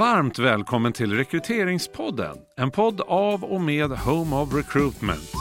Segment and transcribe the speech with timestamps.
[0.00, 5.32] Varmt välkommen till Rekryteringspodden, en podd av och med Home of Recruitment.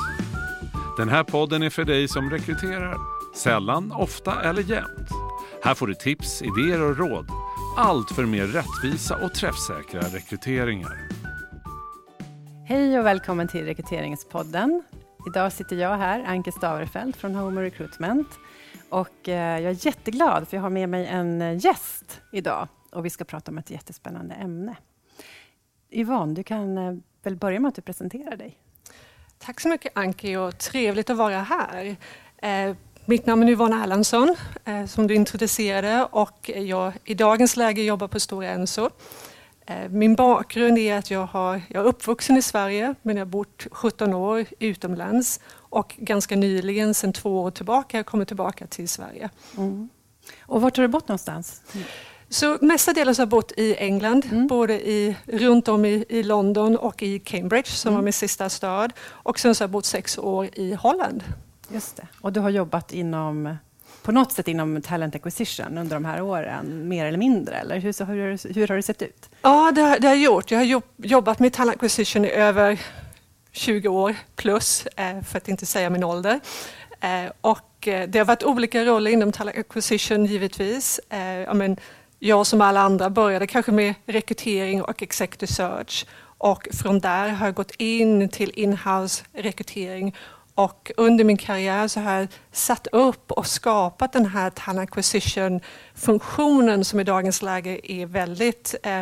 [0.97, 2.97] Den här podden är för dig som rekryterar,
[3.35, 5.09] sällan, ofta eller jämt.
[5.63, 7.27] Här får du tips, idéer och råd.
[7.77, 11.07] Allt för mer rättvisa och träffsäkra rekryteringar.
[12.67, 14.83] Hej och välkommen till Rekryteringspodden.
[15.27, 18.27] Idag sitter jag här, Anke Staverfelt från Home of Recruitment.
[18.89, 23.05] Och eh, jag är jätteglad för jag har med mig en eh, gäst idag och
[23.05, 24.75] vi ska prata om ett jättespännande ämne.
[25.91, 28.57] Yvonne, du kan eh, väl börja med att du presenterar dig.
[29.37, 31.95] Tack så mycket Anki och trevligt att vara här.
[32.37, 32.75] Eh,
[33.05, 34.35] mitt namn är Yvonne Erlandsson
[34.65, 38.89] eh, som du introducerade och jag i dagens läge jobbar på Stora Enso.
[39.65, 43.29] Eh, min bakgrund är att jag, har, jag är uppvuxen i Sverige men jag har
[43.29, 48.67] bott 17 år utomlands och ganska nyligen, sedan två år tillbaka, har jag kommit tillbaka
[48.67, 49.29] till Sverige.
[49.57, 49.89] Mm.
[50.41, 51.61] Och vart har du bott någonstans?
[51.73, 51.87] Mm.
[52.29, 54.47] Så mestadels har jag bott i England, mm.
[54.47, 57.95] både i, runt om i, i, London och i Cambridge som mm.
[57.95, 58.93] var min sista stad.
[59.09, 61.23] Och sen så har jag bott sex år i Holland.
[61.69, 62.07] Just det.
[62.21, 63.57] Och du har jobbat inom
[64.01, 67.55] på något sätt inom talent acquisition under de här åren, mer eller mindre?
[67.55, 69.29] Eller hur, hur, hur har det sett ut?
[69.41, 70.51] Ja, det, det har jag gjort.
[70.51, 72.79] Jag har jobbat med talent acquisition i över
[73.51, 76.39] 20 år plus, eh, för att inte säga min ålder.
[76.99, 80.99] Eh, och eh, det har varit olika roller inom talent acquisition givetvis.
[81.53, 81.77] Men
[82.19, 87.45] jag som alla andra började kanske med rekrytering och executive search och från där har
[87.45, 90.15] jag gått in till inhouse rekrytering
[90.55, 96.85] och under min karriär så har jag satt upp och skapat den här talent acquisition-funktionen
[96.85, 99.01] som i dagens läge är väldigt eh,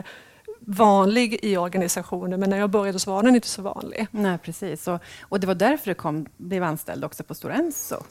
[0.59, 4.07] vanlig i organisationer, men när jag började så var den inte så vanlig.
[4.11, 4.87] Nej, precis.
[4.87, 8.03] Och, och det var därför du kom, blev anställd också på Stora Enso?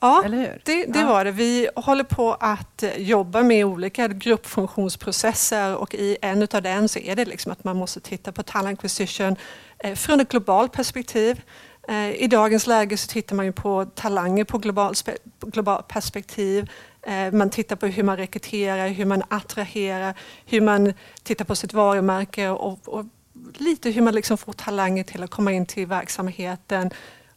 [0.00, 0.24] Ja,
[0.64, 1.06] det, det ja.
[1.06, 1.30] var det.
[1.30, 7.16] Vi håller på att jobba med olika gruppfunktionsprocesser och i en av den så är
[7.16, 9.36] det liksom att man måste titta på talent acquisition
[9.78, 11.42] eh, från ett globalt perspektiv.
[11.88, 15.08] Eh, I dagens läge så tittar man ju på talanger på globalt,
[15.40, 16.70] globalt perspektiv.
[17.02, 20.14] Eh, man tittar på hur man rekryterar, hur man attraherar,
[20.46, 20.92] hur man
[21.22, 23.04] tittar på sitt varumärke och, och
[23.54, 26.90] lite hur man liksom får talanger till att komma in till verksamheten.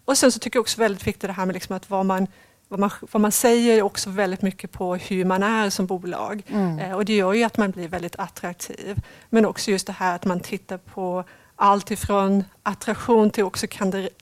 [0.05, 2.27] Och sen så tycker jag också väldigt viktigt det här med liksom att vad man
[2.73, 6.43] vad man, vad man säger också väldigt mycket på hur man är som bolag.
[6.47, 6.79] Mm.
[6.79, 9.01] Eh, och det gör ju att man blir väldigt attraktiv.
[9.29, 11.23] Men också just det här att man tittar på
[11.55, 13.67] allt ifrån attraktion till också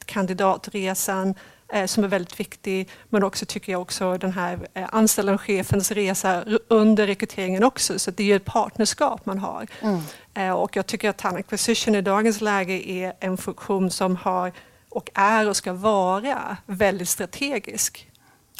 [0.05, 1.35] kandidatresan
[1.73, 2.89] eh, som är väldigt viktig.
[3.09, 7.99] Men också tycker jag också den här eh, anställda chefens resa under rekryteringen också.
[7.99, 9.67] Så det är ett partnerskap man har.
[9.81, 10.01] Mm.
[10.33, 14.51] Eh, och jag tycker att talent acquisition i dagens läge är en funktion som har
[14.91, 18.10] och är och ska vara väldigt strategisk.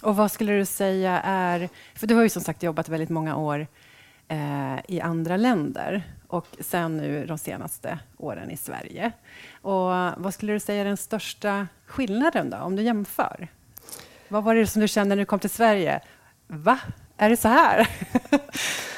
[0.01, 1.69] Och vad skulle du säga är...
[1.95, 3.67] För du har ju som sagt jobbat väldigt många år
[4.28, 9.12] eh, i andra länder och sen nu de senaste åren i Sverige.
[9.62, 13.47] Och vad skulle du säga är den största skillnaden då, om du jämför?
[14.28, 16.01] Vad var det som du kände när du kom till Sverige?
[16.47, 16.79] Va?
[17.18, 17.88] Är det så här?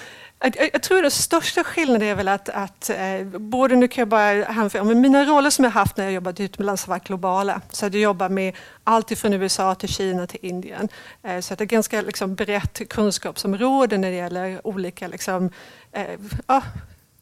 [0.46, 4.08] Jag, jag, tror den största skillnaden är väl att, att eh, både nu kan jag
[4.08, 7.62] bara hänföra, men mina roller som jag haft när jag jobbat utomlands har varit globala.
[7.70, 10.90] Så jag jobbar med allt ifrån USA till Kina till Indien.
[11.24, 15.50] Eh, så det är ganska liksom, brett kunskapsområde när det gäller olika liksom,
[15.92, 16.62] eh, ja,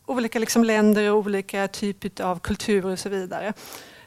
[0.06, 3.54] olika liksom länder och olika typer av kulturer och så vidare.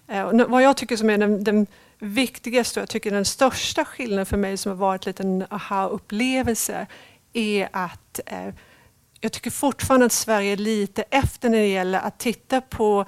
[0.09, 1.67] Eh, och vad jag tycker som är den, den
[1.99, 6.87] viktigaste och jag tycker den största skillnaden för mig som har varit en aha-upplevelse
[7.33, 8.55] är att eh,
[9.25, 13.05] jag tycker fortfarande att Sverige är lite efter när det gäller att titta på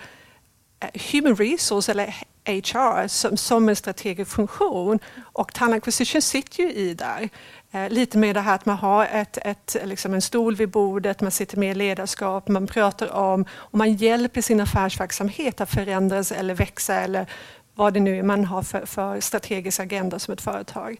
[0.81, 4.99] eh, human resource eller HR som, som en strategisk funktion.
[5.33, 7.29] Och talent acquisition sitter ju i där.
[7.71, 11.21] Eh, lite mer det här att man har ett, ett, liksom en stol vid bordet,
[11.21, 16.33] man sitter med i ledarskap, man pratar om och man hjälper sin affärsverksamhet att förändras
[16.33, 17.27] eller växa eller
[17.75, 20.97] vad det nu är man har för, för strategisk agenda som ett företag.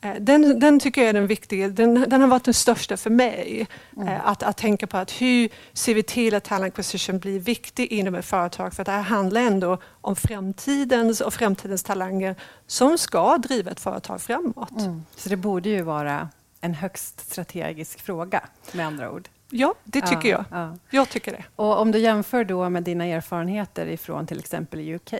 [0.00, 3.10] Eh, den, den tycker jag är den viktiga, den, den har varit den största för
[3.10, 3.66] mig.
[3.96, 4.08] Mm.
[4.08, 7.92] Eh, att, att tänka på att hur ser vi till att talent acquisition blir viktig
[7.92, 8.74] inom ett företag?
[8.74, 12.36] För det här handlar ändå om framtidens och framtidens talanger
[12.66, 14.80] som ska driva ett företag framåt.
[14.80, 15.02] Mm.
[15.16, 16.28] Så det borde ju vara
[16.60, 18.42] en högst strategisk fråga
[18.72, 19.28] med andra ord.
[19.50, 20.60] Ja, det tycker ja, jag.
[20.60, 20.76] Ja.
[20.90, 21.44] Jag tycker det.
[21.56, 25.12] Och om du jämför då med dina erfarenheter ifrån till exempel UK.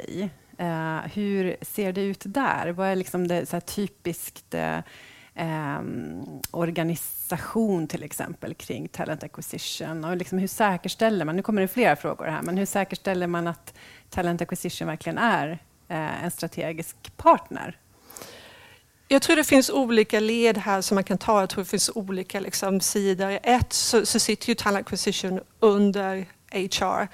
[0.59, 2.69] Eh, hur ser det ut där?
[2.69, 4.79] Vad är liksom det så typiskt eh,
[5.35, 10.05] ehm, organisation till exempel kring talent acquisition?
[10.05, 13.47] Och liksom hur säkerställer man, nu kommer det flera frågor här, men hur säkerställer man
[13.47, 13.75] att
[14.11, 15.51] talent acquisition verkligen är
[15.89, 17.77] eh, en strategisk partner?
[19.09, 21.41] Jag tror det finns olika led här som man kan ta.
[21.41, 23.39] Jag tror det finns olika liksom, sidor.
[23.43, 27.09] Ett så, så sitter ju talent acquisition under HR.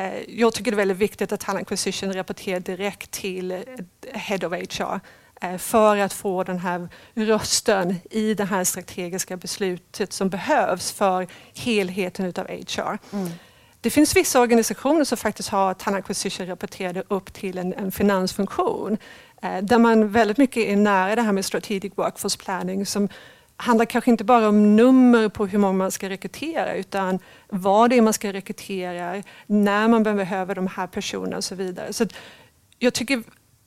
[0.00, 3.64] Eh, jag tycker det är väldigt viktigt att Talent Acquisition rapporterar direkt till
[4.12, 5.00] Head of HR
[5.40, 11.26] eh, för att få den här rösten i det här strategiska beslutet som behövs för
[11.54, 12.98] helheten utav HR.
[13.12, 13.30] Mm.
[13.80, 18.98] Det finns vissa organisationer som faktiskt har talent acquisition rapporterade upp till en, en finansfunktion
[19.42, 23.08] eh, där man väldigt mycket är nära det här med strategic workforce planning som
[23.60, 27.18] handlar kanske inte bara om nummer på hur många man ska rekrytera utan
[27.48, 31.92] vad det är man ska rekrytera, när man behöver de här personerna och så vidare.
[31.92, 32.06] Så
[32.78, 33.22] jag tycker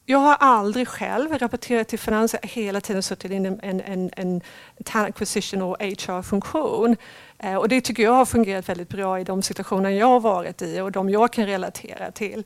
[0.06, 3.82] jag har aldrig själv rapporterat till finans, jag har hela tiden suttit i en, en,
[3.82, 4.42] en, en
[4.86, 6.96] talent acquisition och HR-funktion.
[7.40, 10.62] Eh, och det tycker jag har fungerat väldigt bra i de situationer jag har varit
[10.62, 12.44] i och de jag kan relatera till.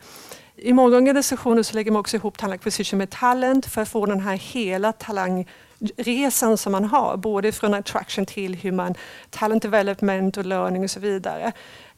[0.55, 4.05] I många organisationer så lägger man också ihop talent acquisition med talent för att få
[4.05, 5.47] den här hela talang
[5.79, 8.95] talangresan som man har, både från attraction till hur man
[9.29, 11.51] talent development och learning och så vidare.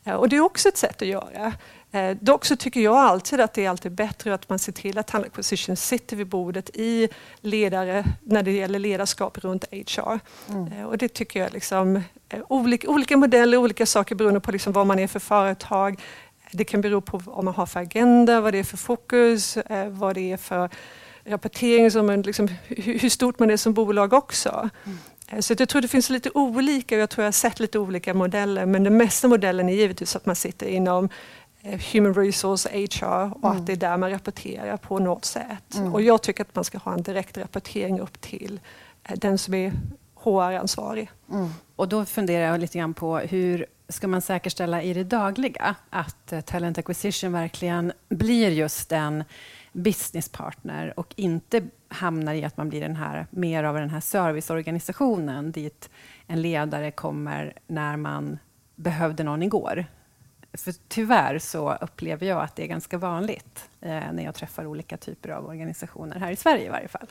[0.03, 1.53] Eh, och det är också ett sätt att göra.
[1.91, 4.97] Eh, dock så tycker jag alltid att det är alltid bättre att man ser till
[4.97, 7.09] att talent acquisition sitter vid bordet i
[7.41, 10.19] ledare när det gäller ledarskap runt HR.
[10.49, 10.73] Mm.
[10.73, 11.95] Eh, och det tycker jag liksom,
[12.29, 16.01] eh, olika, olika modeller, olika saker beroende på liksom vad man är för företag.
[16.51, 19.57] Det kan bero på vad man har för agenda, vad det är för fokus,
[19.89, 20.69] vad det är för
[21.25, 24.69] rapportering, som en, liksom, hur stort man är som bolag också.
[24.85, 24.97] Mm.
[25.27, 28.13] Eh, så jag tror det finns lite olika, jag tror jag har sett lite olika
[28.13, 31.09] modeller, men den mesta modellen är givetvis att man sitter inom
[31.61, 33.57] Eh, human resource, HR och mm.
[33.57, 35.75] att det är där man rapporterar på något sätt.
[35.75, 35.93] Mm.
[35.93, 38.59] Och jag tycker att man ska ha en direkt rapportering upp till
[39.03, 39.73] eh, den som är
[40.15, 41.11] HR-ansvarig.
[41.31, 41.49] Mm.
[41.75, 46.33] Och då funderar jag lite grann på hur ska man säkerställa i det dagliga att
[46.45, 49.23] Talent Acquisition verkligen blir just en
[49.71, 55.51] businesspartner och inte hamnar i att man blir den här, mer av den här serviceorganisationen
[55.51, 55.89] dit
[56.27, 58.39] en ledare kommer när man
[58.75, 59.85] behövde någon igår
[60.53, 64.97] för tyvärr så upplever jag att det är ganska vanligt eh, när jag träffar olika
[64.97, 67.07] typer av organisationer, här i Sverige i varje fall.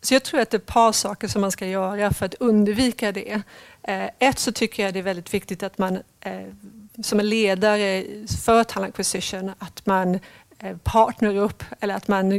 [0.00, 2.34] Så jag tror att det är ett par saker som man ska göra för att
[2.34, 3.42] undvika det.
[3.82, 6.46] Eh, ett så tycker jag det är väldigt viktigt att man eh,
[7.02, 8.04] som en ledare
[8.44, 10.18] för Talent Acquisition, att man
[10.58, 12.32] Eh, partner upp eller att man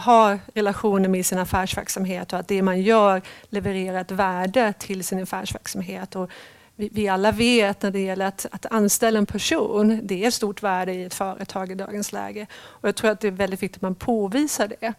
[0.00, 5.22] har relationer med sin affärsverksamhet och att det man gör levererar ett värde till sin
[5.22, 6.16] affärsverksamhet.
[6.16, 6.30] Och
[6.76, 10.34] vi, vi alla vet när det gäller att, att anställa en person, det är ett
[10.34, 12.46] stort värde i ett företag i dagens läge.
[12.54, 14.94] Och jag tror att det är väldigt viktigt att man påvisar det.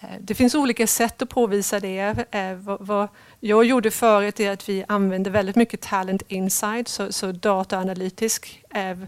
[0.00, 2.26] Eh, det finns olika sätt att påvisa det.
[2.30, 3.08] Eh, vad
[3.40, 8.98] jag gjorde förut är att vi använde väldigt mycket Talent Insight, så, så dataanalytisk eh,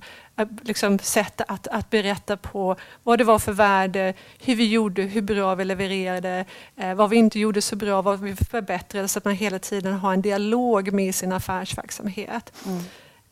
[0.62, 5.22] liksom sätt att, att berätta på vad det var för värde, hur vi gjorde, hur
[5.22, 6.44] bra vi levererade,
[6.96, 10.12] vad vi inte gjorde så bra, vad vi förbättrade så att man hela tiden har
[10.12, 12.52] en dialog med sin affärsverksamhet.
[12.66, 12.82] Mm.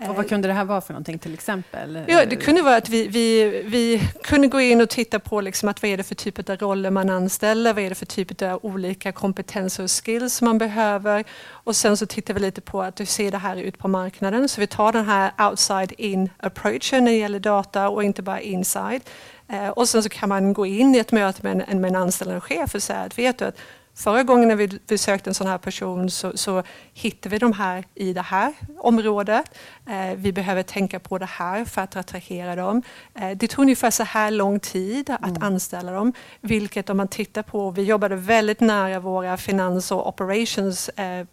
[0.09, 2.05] Och vad kunde det här vara för någonting till exempel?
[2.09, 5.69] Ja, det kunde vara att vi, vi, vi kunde gå in och titta på liksom
[5.69, 8.43] att vad är det för typ av roller man anställer, vad är det för typ
[8.43, 11.25] av olika kompetenser och skills man behöver.
[11.49, 14.49] Och sen så tittar vi lite på att hur ser det här ut på marknaden.
[14.49, 19.03] Så vi tar den här outside-in approachen när det gäller data och inte bara inside.
[19.49, 21.97] Eh, och sen så kan man gå in i ett möte med en, med en
[21.97, 23.57] anställande chef och säga att vet du att
[24.01, 26.63] Förra gången när vi besökte en sån här person så, så
[26.95, 29.59] hittade vi de här i det här området.
[29.87, 32.83] Eh, vi behöver tänka på det här för att attrahera dem.
[33.15, 35.43] Eh, det tog ungefär så här lång tid att mm.
[35.43, 36.13] anställa dem.
[36.41, 41.27] Vilket om man tittar på, vi jobbade väldigt nära våra finans och operations eh.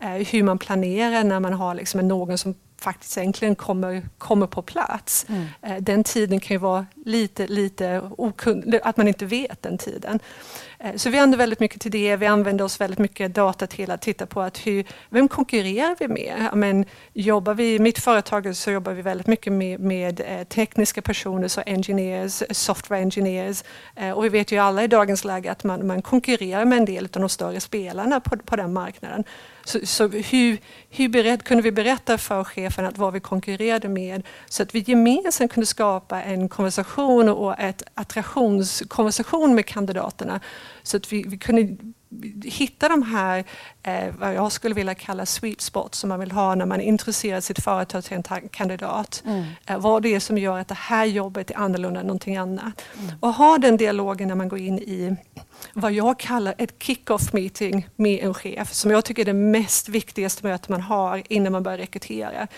[0.00, 4.62] Eh, hur man planerar när man har liksom någon som faktiskt egentligen kommer, kommer på
[4.62, 5.26] plats.
[5.28, 5.46] Mm.
[5.62, 10.20] Eh, den tiden kan ju vara lite, lite okund, att man inte vet den tiden.
[10.80, 12.16] Eh, så vi använder väldigt mycket till det.
[12.16, 16.08] Vi använder oss väldigt mycket data till att titta på att hur, vem konkurrerar vi
[16.08, 16.50] med?
[16.54, 21.02] Men jobbar vi, I mitt företag så jobbar vi väldigt mycket med, med eh, tekniska
[21.02, 23.64] personer, så engineers, software engineers.
[23.96, 26.84] Eh, och vi vet ju alla i dagens läge att man, man konkurrerar med en
[26.84, 29.24] del av de större spelarna på, på den marknaden.
[29.68, 30.58] Så, så hur,
[30.90, 34.78] hur beredd, kunde vi berätta för chefen att vad vi konkurrerade med så att vi
[34.78, 40.40] gemensamt kunde skapa en konversation och ett attraktionskonversation med kandidaterna
[40.82, 41.76] så att vi, vi kunde
[42.44, 43.44] hitta de här,
[43.82, 47.40] eh, vad jag skulle vilja kalla sweet spots som man vill ha när man introducerar
[47.40, 49.22] sitt företag till en kandidat.
[49.26, 49.44] Mm.
[49.66, 52.82] Eh, vad det är som gör att det här jobbet är annorlunda än någonting annat.
[52.98, 53.14] Mm.
[53.20, 55.16] Och ha den dialogen när man går in i
[55.72, 59.88] vad jag kallar ett kick-off meeting med en chef, som jag tycker är det mest
[59.88, 62.48] viktigaste mötet man har innan man börjar rekrytera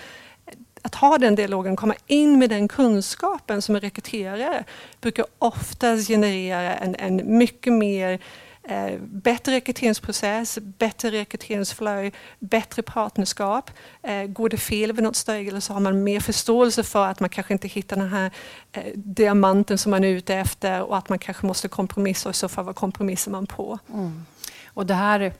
[0.82, 4.64] att ha den dialogen, komma in med den kunskapen som en rekryterare
[5.00, 8.18] brukar oftast generera en, en mycket mer
[8.62, 13.70] eh, bättre rekryteringsprocess, bättre rekryteringsflöde, bättre partnerskap.
[14.02, 17.28] Eh, går det fel vid något steg så har man mer förståelse för att man
[17.28, 18.30] kanske inte hittar den här
[18.72, 22.38] eh, diamanten som man är ute efter och att man kanske måste kompromissa och i
[22.38, 23.78] så fall vad kompromissar man på?
[23.92, 24.24] Mm.
[24.66, 25.32] Och det här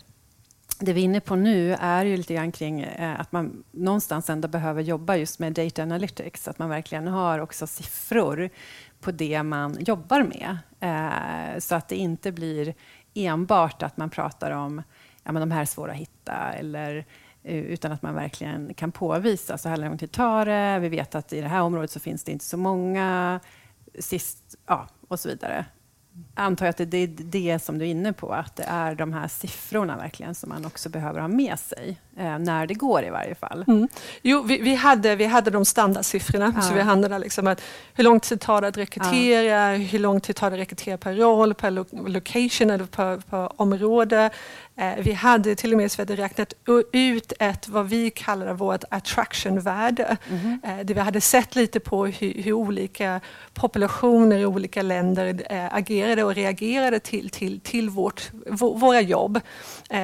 [0.81, 4.31] det vi är inne på nu är ju lite grann kring eh, att man någonstans
[4.31, 8.50] ändå behöver jobba just med data analytics, att man verkligen har också siffror
[9.00, 10.59] på det man jobbar med.
[10.81, 12.75] Eh, så att det inte blir
[13.14, 14.83] enbart att man pratar om
[15.25, 17.05] ja, men de här är svåra att hitta, eller,
[17.43, 20.79] eh, utan att man verkligen kan påvisa så här lång tid tar det.
[20.79, 23.40] Vi vet att i det här området så finns det inte så många,
[23.99, 25.67] sist, ja, och så vidare
[26.35, 29.12] antar jag att det är det som du är inne på, att det är de
[29.12, 33.11] här siffrorna verkligen som man också behöver ha med sig, eh, när det går i
[33.11, 33.65] varje fall.
[33.69, 33.89] Mm.
[34.23, 36.62] Jo, vi, vi, hade, vi hade de standardsiffrorna, ja.
[36.62, 37.62] så vi handlade liksom att
[37.95, 39.77] hur lång tid tar det att rekrytera, ja.
[39.77, 43.61] hur lång tid tar det att rekrytera per roll, per lo location eller per, per
[43.61, 44.31] område.
[44.77, 46.53] Eh, vi hade till och med hade räknat
[46.93, 50.17] ut ett, vad vi kallar vårt attraction-värde.
[50.31, 50.61] Mm.
[50.85, 53.21] Det vi hade sett lite på hur, hur olika
[53.55, 59.41] populationer i olika länder eh, agerade och reagerade till, till, till vårt, våra jobb.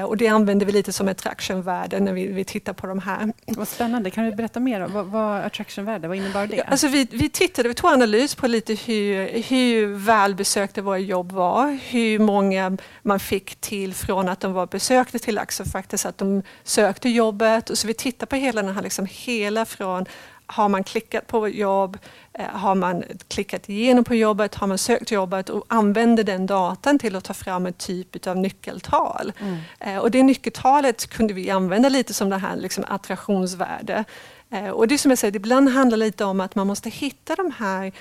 [0.06, 3.32] Och det använder vi lite som attraction-värde när vi, vi tittar på de här.
[3.46, 4.10] Vad spännande.
[4.10, 4.80] Kan du berätta mer?
[4.80, 6.62] Om, vad, vad attraction-värde, vad innebar det?
[6.62, 11.78] Alltså vi, vi tittade, vi tog analys på lite hur, hur välbesökta våra jobb var,
[11.90, 16.42] hur många man fick till från att de var besökte till Laxå faktiskt, att de
[16.64, 17.70] sökte jobbet.
[17.70, 20.06] Och så vi tittar på hela den här, liksom, hela från
[20.46, 21.98] har man klickat på jobb,
[22.32, 26.98] eh, har man klickat igenom på jobbet, har man sökt jobbet och använder den datan
[26.98, 29.32] till att ta fram en typ av nyckeltal.
[29.40, 29.58] Mm.
[29.80, 34.04] Eh, och det nyckeltalet kunde vi använda lite som det här liksom, attraktionsvärde.
[34.50, 37.52] Eh, och det som jag säger, ibland handlar lite om att man måste hitta de
[37.58, 37.92] här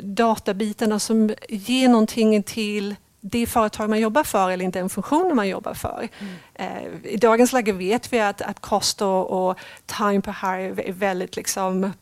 [0.00, 5.48] databitarna som ger någonting till det företag man jobbar för eller inte den funktionen man
[5.48, 6.08] jobbar för.
[6.18, 6.34] Mm.
[6.54, 10.92] Eh, I dagens läge vet vi att, att kost och, och time per hire är
[10.92, 11.92] väldigt liksom,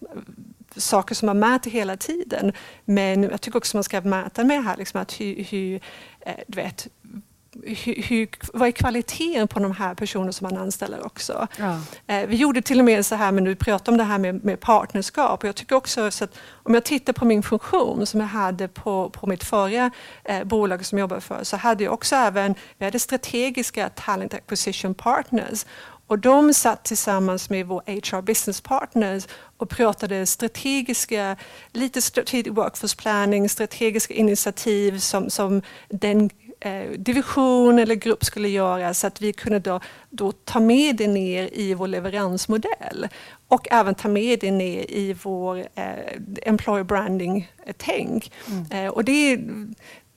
[0.77, 2.53] saker som man mäter hela tiden.
[2.85, 5.81] Men jag tycker också man ska mäta med det här, liksom att hur, hur
[6.21, 6.89] eh, du vet,
[7.65, 11.47] hur, hur, vad är kvaliteten på de här personerna som man anställer också?
[11.59, 11.81] Ja.
[12.07, 14.45] Eh, vi gjorde till och med så här, men du pratade om det här med,
[14.45, 15.43] med partnerskap.
[15.43, 18.69] Och jag tycker också så att om jag tittar på min funktion som jag hade
[18.69, 19.91] på, på mitt förra
[20.25, 24.35] eh, bolag som jag jobbade för, så hade jag också även, vi hade strategiska talent
[24.35, 25.67] acquisition partners.
[26.07, 31.37] Och de satt tillsammans med vår HR business partners och pratade strategiska,
[31.73, 38.95] lite strategic workforce planning, strategiska initiativ som, som den eh, division eller grupp skulle göra
[38.95, 43.09] så att vi kunde då, då ta med det ner i vår leveransmodell
[43.49, 48.33] och även ta med det ner i vår eh, employer branding-tänk.
[48.49, 48.87] Mm.
[48.87, 49.41] Eh, och det,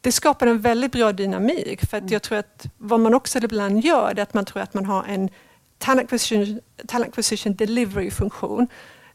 [0.01, 2.13] det skapar en väldigt bra dynamik för att mm.
[2.13, 5.03] jag tror att vad man också ibland gör är att man tror att man har
[5.03, 5.29] en
[5.77, 8.67] talent acquisition, talent acquisition delivery-funktion.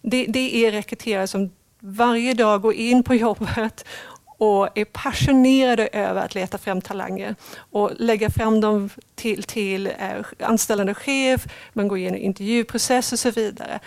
[0.03, 1.51] Det, det är rekryterare som
[1.81, 3.85] varje dag går in på jobbet
[4.39, 10.25] och är passionerade över att leta fram talanger och lägga fram dem till, till eh,
[10.41, 13.81] anställande chef, man går igenom intervjuprocess och så vidare.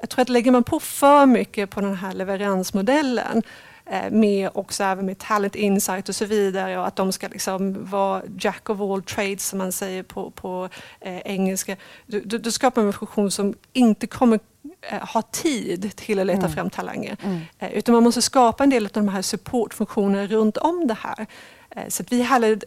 [0.00, 3.42] Jag tror att lägger man på för mycket på den här leveransmodellen
[3.86, 7.90] eh, med också även med talent insight och så vidare och att de ska liksom
[7.90, 10.68] vara jack of all trades som man säger på, på
[11.00, 11.76] eh, engelska.
[12.06, 14.40] Då, då skapar man en funktion som inte kommer
[14.88, 16.52] ha tid till att leta mm.
[16.52, 17.16] fram talanger.
[17.22, 17.40] Mm.
[17.58, 21.26] Eh, utan man måste skapa en del av de här supportfunktionerna runt om det här.
[21.70, 22.58] Eh, så vi hade,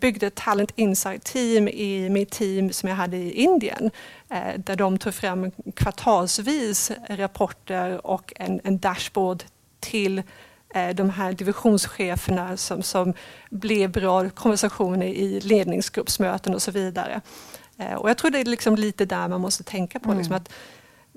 [0.00, 3.90] byggde ett Talent Insight-team i mitt team som jag hade i Indien.
[4.56, 9.42] Där de tog fram kvartalsvis rapporter och en, en dashboard
[9.80, 10.22] till
[10.94, 13.14] de här divisionscheferna som, som
[13.50, 17.20] blev bra konversationer i ledningsgruppsmöten och så vidare.
[17.98, 20.08] Och jag tror det är liksom lite där man måste tänka på.
[20.08, 20.18] Mm.
[20.18, 20.52] Liksom att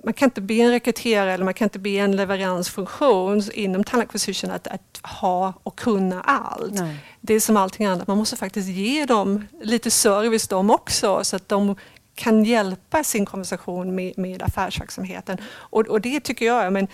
[0.06, 4.10] man kan inte be en rekryterare eller man kan inte be en leveransfunktion inom talent
[4.10, 6.74] acquisition att, att ha och kunna allt.
[6.74, 6.98] Nej.
[7.22, 11.36] Det är som allting annat, man måste faktiskt ge dem lite service de också så
[11.36, 11.76] att de
[12.16, 15.38] kan hjälpa sin konversation med, med affärsverksamheten.
[15.48, 16.88] Och, och det tycker jag, men,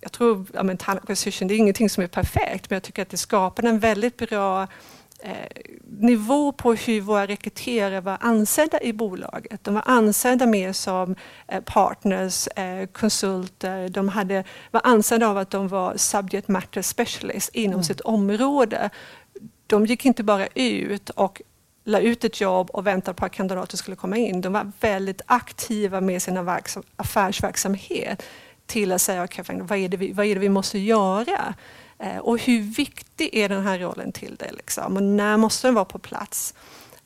[0.00, 3.02] jag tror, ja, men talent acquisition, det är ingenting som är perfekt men jag tycker
[3.02, 4.66] att det skapar en väldigt bra
[6.00, 9.64] nivå på hur våra rekryterare var ansedda i bolaget.
[9.64, 11.14] De var ansedda mer som
[11.48, 13.88] eh, partners, eh, konsulter.
[13.88, 17.84] De hade, var ansedda av att de var subject matter specialist inom mm.
[17.84, 18.90] sitt område.
[19.66, 21.42] De gick inte bara ut och
[21.84, 24.40] la ut ett jobb och väntade på att kandidater skulle komma in.
[24.40, 26.48] De var väldigt aktiva med sin
[26.96, 28.22] affärsverksamhet
[28.66, 31.54] till att säga okay, vad, är det vi, vad är det vi måste göra Eh,
[32.20, 34.50] och hur viktig är den här rollen till dig?
[34.52, 34.96] Liksom?
[34.96, 36.54] Och när måste den vara på plats?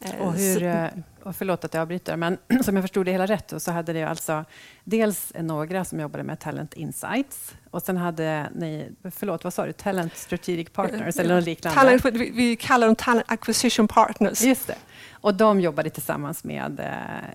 [0.04, 0.86] Eh, och hur, eh,
[1.22, 4.02] och förlåt att jag avbryter, men som jag förstod det hela rätt så hade det
[4.02, 4.44] alltså
[4.84, 9.72] dels några som jobbade med Talent Insights och sen hade ni, förlåt vad sa du,
[9.72, 11.80] Talent Strategic Partners eller något liknande?
[11.80, 14.42] Talent, vi, vi kallar dem Talent Acquisition Partners.
[14.42, 14.76] Just det.
[15.10, 16.80] Och de jobbade tillsammans med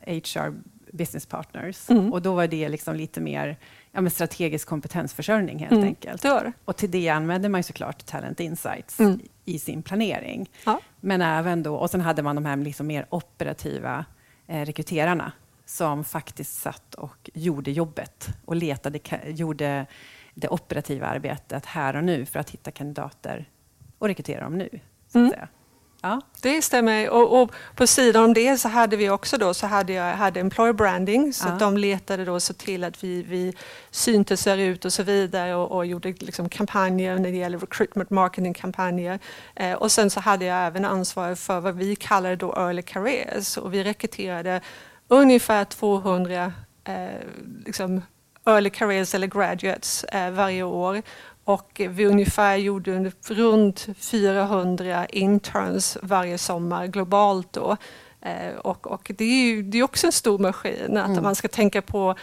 [0.06, 0.54] eh, HR
[0.98, 2.14] Business Partners mm.
[2.14, 3.58] och då var det liksom lite mer
[3.92, 5.84] ja, strategisk kompetensförsörjning helt mm.
[5.84, 6.22] enkelt.
[6.66, 9.20] Och till det använde man såklart Talent Insights mm.
[9.46, 10.50] i sin planering.
[10.66, 10.80] Ja.
[11.00, 14.06] Men även då, och sen hade man de här liksom mer operativa
[14.48, 15.32] eh, rekryterarna
[15.66, 19.86] som faktiskt satt och gjorde jobbet och letade, gjorde
[20.34, 23.50] det operativa arbetet här och nu för att hitta kandidater
[23.98, 24.70] och rekrytera dem nu.
[25.08, 25.30] Så att mm.
[25.30, 25.48] säga.
[26.02, 26.22] Ja.
[26.42, 27.10] Det stämmer.
[27.10, 30.40] Och, och, på sidan om det så hade vi också då, så hade jag hade
[30.40, 31.52] employer branding, så ja.
[31.52, 33.54] att de letade då så till att vi, vi
[33.92, 39.20] syntes ut och så vidare och, och gjorde liksom kampanjer när det gäller recruitment marketing-kampanjer.
[39.56, 43.58] Eh, och sen så hade jag även ansvar för vad vi kallade då early careers
[43.58, 44.62] och vi rekryterade
[45.08, 46.94] ungefär 200 eh,
[47.66, 48.02] liksom
[48.46, 51.02] early careers eller graduates eh, varje år
[51.48, 57.78] och vi ungefär gjorde runt 400 interns varje sommar globalt då.
[58.22, 61.24] Eh, och, och det är ju det är också en stor maskin, att mm.
[61.24, 62.16] man ska tänka på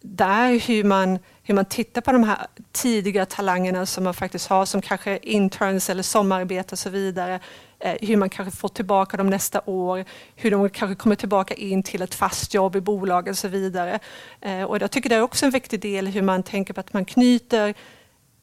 [0.00, 4.64] där hur man, hur man tittar på de här tidiga talangerna som man faktiskt har
[4.64, 7.40] som kanske interns eller sommararbete och så vidare.
[7.78, 10.04] Eh, hur man kanske får tillbaka dem nästa år,
[10.36, 13.98] hur de kanske kommer tillbaka in till ett fast jobb i bolaget och så vidare.
[14.40, 16.92] Eh, och jag tycker det är också en viktig del hur man tänker på att
[16.92, 17.74] man knyter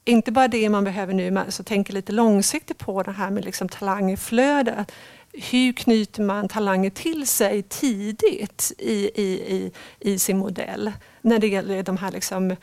[0.05, 3.45] inte bara det man behöver nu, men alltså tänker lite långsiktigt på det här med
[3.45, 4.91] liksom talangflödet.
[5.33, 10.91] Hur knyter man talanger till sig tidigt i, i, i, i sin modell?
[11.21, 12.55] När det gäller de här liksom,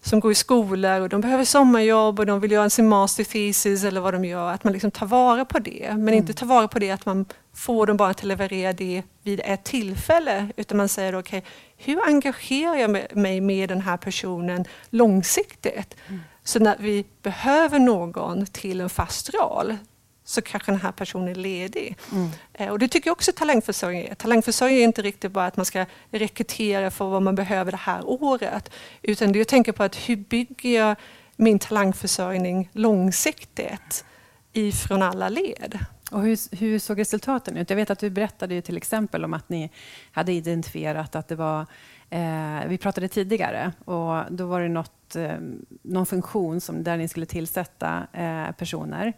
[0.00, 3.84] som går i skolor och de behöver sommarjobb och de vill göra sin master thesis
[3.84, 4.50] eller vad de gör.
[4.50, 6.14] Att man liksom tar vara på det, men mm.
[6.14, 9.64] inte tar vara på det att man får dem bara att leverera det vid ett
[9.64, 10.48] tillfälle.
[10.56, 15.96] Utan man säger okej, okay, hur engagerar jag mig med den här personen långsiktigt?
[16.08, 16.20] Mm.
[16.48, 19.76] Så när vi behöver någon till en fast roll
[20.24, 21.96] så kanske den här personen är ledig.
[22.12, 22.30] Mm.
[22.52, 24.14] Eh, och det tycker jag också talangförsörjning är.
[24.14, 28.00] Talangförsörjning är inte riktigt bara att man ska rekrytera för vad man behöver det här
[28.04, 28.70] året.
[29.02, 30.96] Utan det att tänka på att hur bygger jag
[31.36, 34.04] min talangförsörjning långsiktigt
[34.52, 35.78] ifrån alla led.
[36.10, 37.70] Och hur, hur, såg resultaten ut?
[37.70, 39.70] Jag vet att du berättade ju till exempel om att ni
[40.12, 41.66] hade identifierat att det var
[42.10, 45.38] Eh, vi pratade tidigare och då var det något, Eh,
[45.82, 49.12] någon funktion som, där ni skulle tillsätta eh, personer.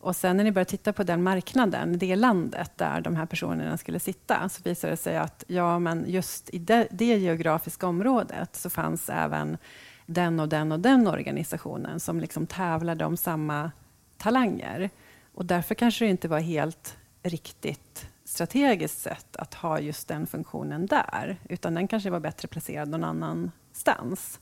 [0.00, 3.78] Och sen när ni började titta på den marknaden, det landet där de här personerna
[3.78, 8.56] skulle sitta, så visade det sig att ja, men just i det, det geografiska området
[8.56, 9.58] så fanns även
[10.06, 13.70] den och den och den organisationen som liksom tävlade om samma
[14.16, 14.90] talanger.
[15.34, 20.86] Och därför kanske det inte var helt riktigt strategiskt sett att ha just den funktionen
[20.86, 24.40] där, utan den kanske var bättre placerad någon annanstans.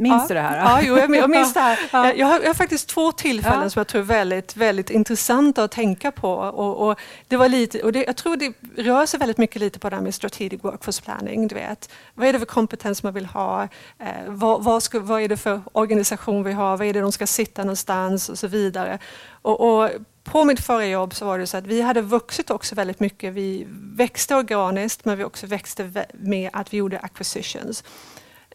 [0.00, 0.28] Minns ja.
[0.28, 0.56] du det här?
[0.56, 1.78] Ja, jo, jag minns det här.
[1.92, 2.12] Ja.
[2.12, 3.70] Jag, har, jag har faktiskt två tillfällen ja.
[3.70, 6.32] som jag tror är väldigt, väldigt intressanta att tänka på.
[6.32, 6.98] Och, och
[7.28, 9.96] det var lite, och det, jag tror det rör sig väldigt mycket lite på det
[9.96, 11.48] här med strategic workforce planning.
[11.48, 11.90] Du vet.
[12.14, 13.62] Vad är det för kompetens man vill ha?
[13.98, 16.76] Eh, vad, vad, ska, vad är det för organisation vi har?
[16.76, 18.28] Vad är det de ska sitta någonstans?
[18.28, 18.98] Och så vidare.
[19.42, 19.90] Och, och
[20.24, 23.34] på mitt förra jobb så var det så att vi hade vuxit också väldigt mycket.
[23.34, 27.84] Vi växte organiskt men vi också växte med att vi gjorde acquisitions.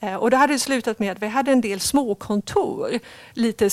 [0.01, 2.99] Eh, och det hade slutat med att vi hade en del småkontor
[3.33, 3.69] lite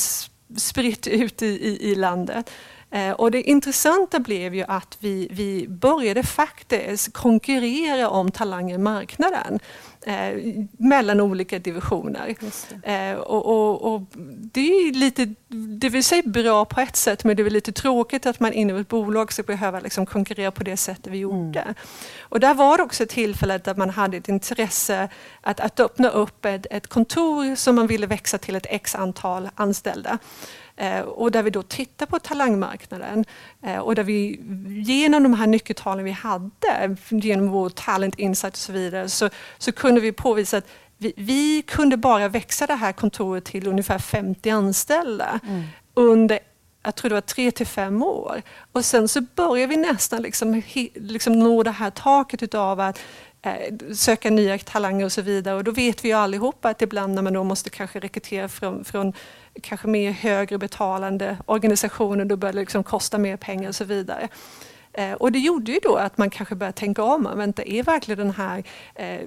[0.57, 2.51] spritt ut i, i, i landet.
[2.93, 8.79] Eh, och det intressanta blev ju att vi, vi började faktiskt konkurrera om talanger i
[8.79, 9.59] marknaden
[10.07, 12.35] eh, mellan olika divisioner.
[12.85, 12.93] Det.
[12.93, 14.03] Eh, och, och, och,
[14.53, 15.35] det är lite,
[15.81, 18.77] det vill säga bra på ett sätt, men det är lite tråkigt att man inom
[18.77, 21.61] ett bolag ska behöva liksom konkurrera på det sättet vi gjorde.
[21.61, 21.75] Mm.
[22.21, 25.09] Och där var det också ett tillfälle där man hade ett intresse
[25.41, 29.49] att, att öppna upp ett, ett kontor som man ville växa till ett x antal
[29.55, 30.19] anställda.
[30.77, 33.25] Eh, och där vi då tittar på talangmarknaden
[33.63, 34.41] eh, och där vi
[34.85, 39.73] genom de här nyckeltalen vi hade, genom vår talent insight och så vidare, så, så
[39.73, 40.67] kunde vi påvisa att
[40.99, 45.63] vi, vi, kunde bara växa det här kontoret till ungefär 50 anställda mm.
[45.95, 46.39] under
[46.85, 48.43] jag tror det var tre till fem år.
[48.73, 50.63] Och sen så börjar vi nästan liksom,
[50.95, 52.99] liksom nå det här taket utav att
[53.43, 55.55] eh, söka nya talanger och så vidare.
[55.55, 58.85] Och då vet vi ju allihopa att ibland när man då måste kanske rekrytera från,
[58.85, 59.13] från
[59.63, 64.29] kanske mer högre betalande organisationer, då börjar det liksom kosta mer pengar och så vidare.
[64.93, 68.19] Eh, och det gjorde ju då att man kanske började tänka om, vänta, är verkligen
[68.19, 69.21] den här eh,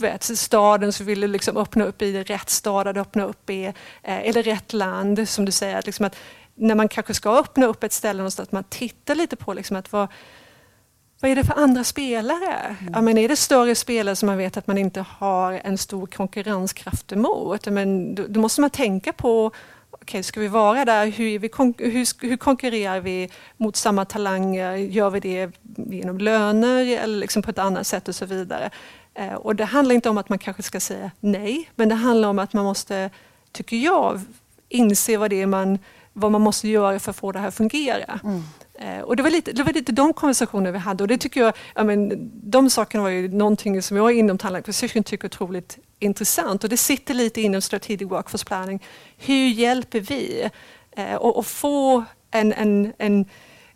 [0.00, 3.72] vet, staden som ville liksom öppna upp i rätt stad att öppna upp i, eh,
[4.02, 5.78] eller rätt land som du säger.
[5.78, 6.16] Att liksom att
[6.54, 9.76] när man kanske ska öppna upp ett ställe någonstans, att man tittar lite på liksom
[9.76, 10.08] att vad,
[11.20, 12.76] vad är det för andra spelare?
[12.80, 12.92] Mm.
[12.94, 16.06] Ja, men är det större spelare som man vet att man inte har en stor
[16.06, 17.66] konkurrenskraft emot?
[17.66, 19.52] Men då, då måste man tänka på
[19.90, 21.06] okay, ska vi vara där?
[21.06, 24.74] Hur, vi, hur, hur, konkurrerar vi mot samma talanger?
[24.76, 28.70] Gör vi det genom löner eller liksom på ett annat sätt och så vidare?
[29.14, 32.28] Eh, och det handlar inte om att man kanske ska säga nej, men det handlar
[32.28, 33.10] om att man måste,
[33.52, 34.20] tycker jag,
[34.68, 35.78] inse vad det är man,
[36.12, 38.20] vad man måste göra för att få det här att fungera.
[38.24, 38.42] Mm.
[38.80, 41.04] Eh, och det var, lite, det var lite de konversationer vi hade.
[41.04, 44.62] Och det tycker jag, jag men, de sakerna var ju någonting som jag inom Talent
[44.62, 46.64] Acquisition tycker är otroligt intressant.
[46.64, 48.82] Och det sitter lite inom Strategic Workforce Planning.
[49.16, 50.50] Hur hjälper vi?
[50.96, 53.24] Eh, och, och få en, en, en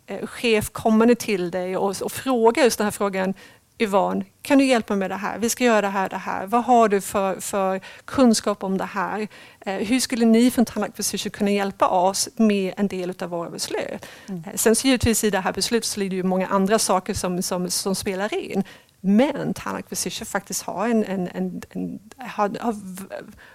[0.07, 3.33] eh, chef kommande till dig och, och fråga just den här frågan.
[3.79, 5.37] Yvonne, kan du hjälpa mig med det här?
[5.37, 6.47] Vi ska göra det här, det här.
[6.47, 9.27] Vad har du för, för kunskap om det här?
[9.59, 13.49] Eh, hur skulle ni från Tanak Precision kunna hjälpa oss med en del av våra
[13.49, 14.05] beslut?
[14.29, 14.43] Mm.
[14.45, 17.41] Eh, sen så givetvis i det här beslutet så ligger det många andra saker som,
[17.41, 18.63] som, som spelar in.
[19.01, 22.75] Men Tanak Precision faktiskt har en, en, en, en har, har,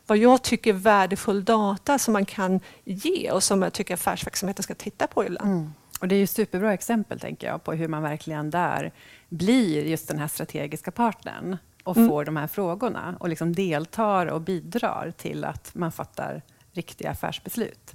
[0.06, 4.74] vad jag tycker värdefull data som man kan ge och som jag tycker affärsverksamheten ska
[4.74, 5.50] titta på ibland.
[5.50, 5.72] Mm.
[6.00, 8.92] Och det är ju superbra exempel tänker jag på hur man verkligen där
[9.28, 12.08] blir just den här strategiska partnern och mm.
[12.08, 17.94] får de här frågorna och liksom deltar och bidrar till att man fattar riktiga affärsbeslut.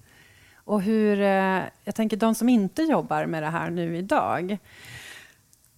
[0.55, 4.57] Och hur, eh, jag tänker de som inte jobbar med det här nu idag,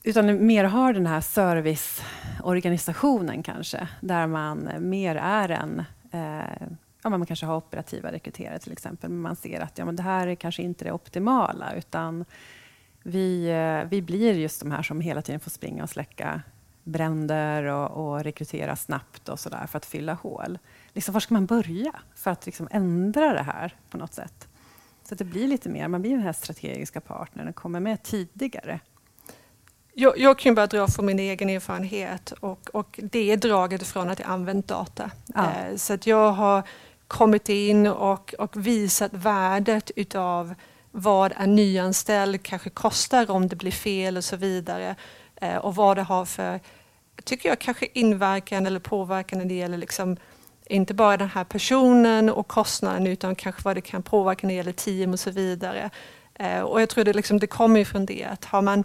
[0.03, 6.67] utan mer har den här serviceorganisationen kanske, där man mer är en eh,
[7.11, 10.03] ja, man kanske har operativa rekryterare till exempel, men man ser att ja, men det
[10.03, 12.25] här är kanske inte det optimala, utan
[13.03, 16.41] vi, eh, vi blir just de här som hela tiden får springa och släcka
[16.83, 20.59] bränder och, och rekrytera snabbt och sådär för att fylla hål.
[20.93, 24.47] Liksom, var ska man börja för att liksom ändra det här på något sätt?
[25.03, 28.03] Så att det blir lite mer, man blir den här strategiska partnern och kommer med
[28.03, 28.79] tidigare.
[29.93, 34.09] Jag, jag kan bara dra från min egen erfarenhet och, och det är draget från
[34.09, 35.11] att jag använt data.
[35.35, 35.51] Ja.
[35.51, 36.63] Eh, så att jag har
[37.07, 40.55] kommit in och, och visat värdet utav
[40.91, 44.95] vad en nyanställd kanske kostar om det blir fel och så vidare.
[45.35, 46.59] Eh, och vad det har för,
[47.23, 50.17] tycker jag, kanske inverkan eller påverkan när det gäller liksom,
[50.65, 54.57] inte bara den här personen och kostnaden utan kanske vad det kan påverka när det
[54.57, 55.89] gäller team och så vidare.
[56.33, 58.83] Eh, och jag tror det, liksom, det kommer ifrån det att har man,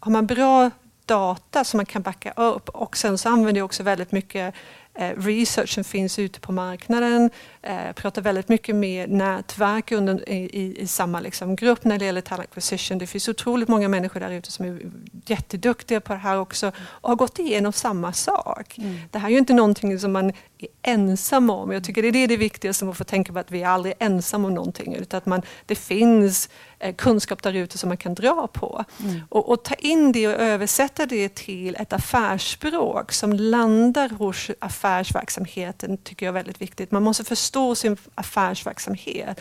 [0.00, 0.70] har man bra
[1.06, 4.54] data som man kan backa upp och sen så använder jag också väldigt mycket
[5.00, 7.30] eh, research som finns ute på marknaden,
[7.62, 12.20] eh, pratar väldigt mycket med nätverk under, i, i, samma liksom, grupp när det gäller
[12.20, 12.98] talent acquisition.
[12.98, 14.80] Det finns otroligt många människor där ute som är
[15.26, 18.78] jätteduktiga på det här också och har gått igenom samma sak.
[18.78, 18.98] Mm.
[19.10, 21.72] Det här är ju inte någonting som man är ensam om.
[21.72, 24.48] Jag tycker det är det, viktigaste, att få tänka på att vi är aldrig ensamma
[24.48, 28.46] om någonting, utan att man, det finns eh, kunskap där ute som man kan dra
[28.52, 28.84] på.
[29.00, 29.20] Mm.
[29.28, 34.50] Och, och, ta in det och översätta det till ett affärsspråk som landar hos
[34.90, 36.90] affärsverksamheten tycker jag är väldigt viktigt.
[36.90, 39.40] Man måste förstå sin affärsverksamhet.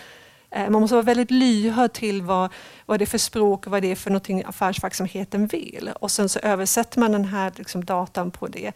[0.52, 2.52] Eh, man måste vara väldigt lyhörd till vad,
[2.86, 5.92] vad det är för språk och vad det är för någonting affärsverksamheten vill.
[6.00, 8.72] Och sen så översätter man den här liksom, datan på det.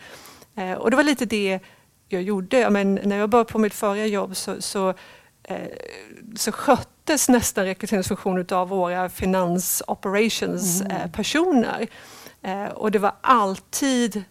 [0.56, 1.60] Eh, och det var lite det
[2.08, 2.70] jag gjorde.
[2.70, 4.90] Men när jag började på mitt förra jobb så, så,
[5.44, 5.58] eh,
[6.36, 11.12] så sköttes nästan rekryteringsfunktionen av våra finans operations mm.
[11.12, 11.88] personer.
[12.74, 14.24] Och det var alltid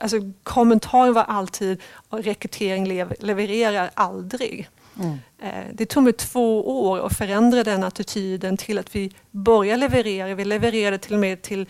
[0.00, 4.68] Alltså kommentaren var alltid rekrytering lev levererar aldrig.
[4.98, 5.18] Mm.
[5.38, 10.34] Eh, det tog mig två år att förändra den attityden till att vi börjar leverera.
[10.34, 11.66] Vi levererade till och med till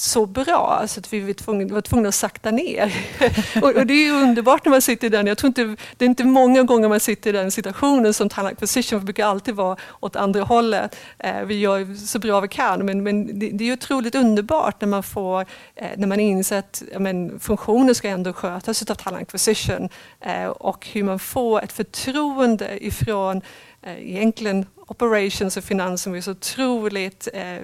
[0.00, 2.94] så bra så att vi var tvungna, var tvungna att sakta ner.
[3.62, 5.26] och, och, det är underbart när man sitter i den.
[5.26, 8.52] Jag tror inte, det är inte många gånger man sitter i den situationen som talent
[8.52, 10.96] acquisition, brukar alltid vara åt andra hållet.
[11.18, 14.88] Eh, vi gör så bra vi kan, men, men det, det är otroligt underbart när
[14.88, 15.40] man får,
[15.76, 19.88] eh, när man inser att men, funktioner ska ändå skötas av talent acquisition
[20.20, 23.42] eh, och hur man får ett förtroende ifrån
[23.82, 27.58] eh, egentligen operations och finans som är så otroligt eh,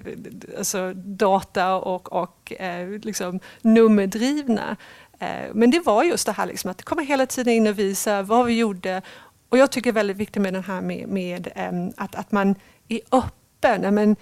[0.59, 4.77] alltså data och, och eh, liksom nummerdrivna.
[5.19, 7.79] Eh, men det var just det här liksom, att det kommer hela tiden in och
[7.79, 9.03] visa vad vi gjorde.
[9.49, 12.33] Och jag tycker det är väldigt viktigt med den här med, med eh, att, att
[12.33, 12.55] man
[12.89, 13.95] är öppen.
[13.95, 14.17] Men,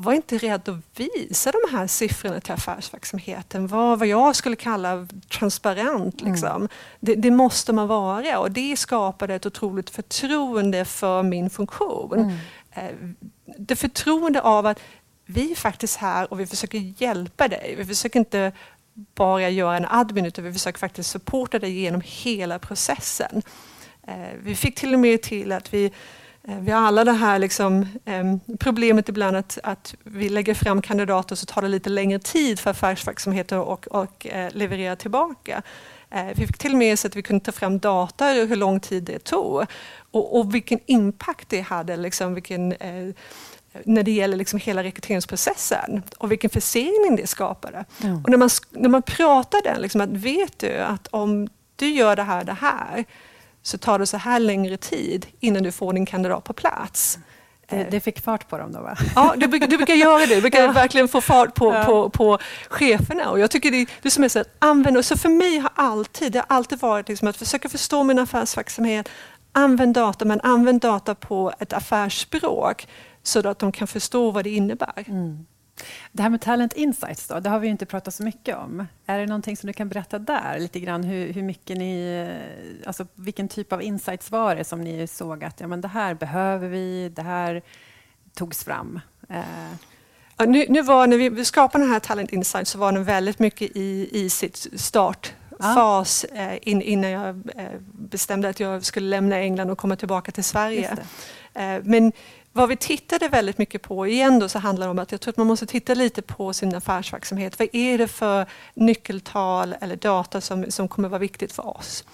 [0.00, 3.66] var inte rädd att visa de här siffrorna till affärsverksamheten.
[3.66, 5.08] Var vad jag skulle kalla
[5.38, 6.20] transparent.
[6.20, 6.32] Mm.
[6.32, 6.56] Liksom.
[6.56, 6.68] Mm.
[7.00, 12.18] Det, det, måste man vara och det skapade ett otroligt förtroende för min funktion.
[12.18, 12.36] Mm.
[12.72, 13.24] Eh,
[13.58, 14.80] det förtroende av att
[15.26, 17.74] vi är faktiskt här och vi försöker hjälpa dig.
[17.78, 18.52] Vi försöker inte
[19.14, 23.42] bara göra en admin utan vi försöker faktiskt supporta dig genom hela processen.
[24.06, 25.92] Eh, vi fick till och med till att vi
[26.42, 31.36] vi har alla det här liksom, eh, problemet ibland att, att vi lägger fram kandidater
[31.36, 35.62] så tar det lite längre tid för affärsverksamheter och, och eh, leverera tillbaka.
[36.10, 38.80] Eh, vi fick till och med så att vi kunde ta fram data hur lång
[38.80, 39.66] tid det tog
[40.10, 43.14] och, och vilken impact det hade, liksom, vilken, eh,
[43.84, 47.84] när det gäller liksom hela rekryteringsprocessen och vilken försening det skapade.
[48.02, 48.22] Mm.
[48.24, 52.16] Och när, man, när man pratar den, liksom, att vet du att om du gör
[52.16, 53.04] det här, det här,
[53.62, 57.18] så tar det så här längre tid innan du får din kandidat på plats.
[57.70, 58.96] Det, det, fick fart på dem då va?
[59.14, 60.34] Ja, brukar, det brukar göra det.
[60.34, 60.72] Det brukar ja.
[60.72, 61.84] verkligen få fart på, ja.
[61.84, 63.30] på, på cheferna.
[63.30, 66.32] Och jag tycker det, det som är så att använda, så för mig har alltid,
[66.32, 69.08] det har alltid varit liksom att försöka förstå min affärsverksamhet,
[69.52, 72.86] använd data, men använd data på ett affärsspråk
[73.22, 75.04] så att de kan förstå vad det innebär.
[75.06, 75.46] Mm.
[76.12, 78.86] Det här med Talent Insights, då, det har vi inte pratat så mycket om.
[79.06, 80.58] Är det någonting som du kan berätta där?
[80.58, 82.28] Lite grann hur, hur mycket ni...
[82.86, 86.14] Alltså vilken typ av insights var det som ni såg att ja, men det här
[86.14, 87.62] behöver vi, det här
[88.34, 89.00] togs fram?
[89.28, 89.44] Eh.
[90.36, 93.38] Ja, nu, nu, var, när vi skapade den här Talent Insights så var den väldigt
[93.38, 96.40] mycket i, i sitt startfas ja.
[96.40, 100.44] eh, in, innan jag eh, bestämde att jag skulle lämna England och komma tillbaka till
[100.44, 100.96] Sverige.
[101.54, 102.12] Eh, men
[102.52, 105.32] vad vi tittade väldigt mycket på igen då så handlar det om att jag tror
[105.32, 107.58] att man måste titta lite på sin affärsverksamhet.
[107.58, 112.04] Vad är det för nyckeltal eller data som, som kommer vara viktigt för oss?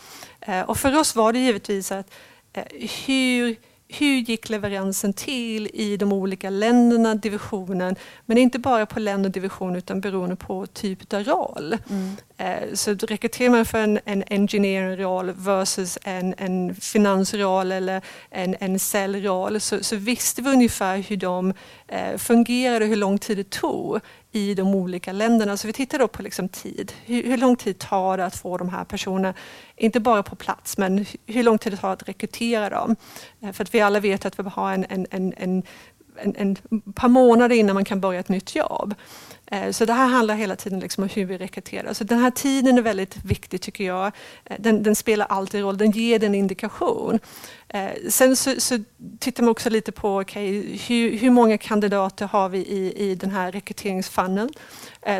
[0.41, 2.15] Eh, och för oss var det givetvis att
[2.53, 2.65] eh,
[3.07, 3.57] hur
[3.89, 9.33] hur gick leveransen till i de olika länderna, divisionen, men inte bara på länder och
[9.33, 11.77] division utan beroende på typ av roll.
[11.91, 12.17] Mm.
[12.37, 18.79] Eh, så rekryterar man för en, en engineering-roll versus en, en finansroll eller en, en
[18.79, 21.55] säljroll så, så visste vi ungefär hur de
[21.89, 24.01] eh, fungerade och hur lång tid det tog
[24.33, 25.57] i de olika länderna.
[25.57, 26.93] Så vi tittar då på liksom tid.
[27.05, 29.35] Hur, hur, lång tid tar det att få de här personerna,
[29.77, 32.97] inte bara på plats, men hur lång tid det tar att rekrytera dem?
[33.43, 35.63] Eh, för att vi alla vet att vi har en, en, en, en
[36.17, 38.95] en, en par månader innan man kan börja ett nytt jobb.
[39.47, 41.93] Eh, så det här handlar hela tiden liksom om hur vi rekryterar.
[41.93, 44.13] Så den här tiden är väldigt viktig tycker jag.
[44.45, 47.19] Eh, den, den spelar alltid roll, den ger en indikation.
[47.69, 48.79] Eh, sen så, så,
[49.19, 53.31] tittar man också lite på okay, hur, hur många kandidater har vi i, i den
[53.31, 54.51] här rekryteringsfunneln.